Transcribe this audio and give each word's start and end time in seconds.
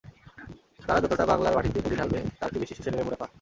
তারা 0.79 0.99
যতটা 1.03 1.25
বাংলার 1.31 1.55
মাটিতে 1.55 1.79
পুঁজি 1.83 1.95
ঢালবে, 1.99 2.19
তার 2.39 2.49
চেয়ে 2.51 2.61
বেশি 2.63 2.73
শুষে 2.77 2.89
নেবে 2.91 3.05
মুনাফা। 3.07 3.25